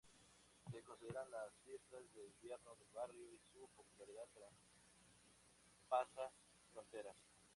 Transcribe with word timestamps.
Se 0.71 0.81
consideran 0.81 1.29
las 1.29 1.53
fiestas 1.63 2.01
de 2.15 2.25
invierno 2.25 2.73
del 2.75 2.89
barrio 2.89 3.23
y 3.31 3.37
su 3.37 3.69
popularidad 3.75 4.25
traspasa 4.33 6.31
fronteras. 6.73 7.15